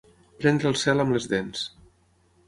Prendre 0.43 0.69
el 0.69 0.77
cel 0.83 1.03
amb 1.03 1.13
les 1.17 1.27
dents. 1.33 1.61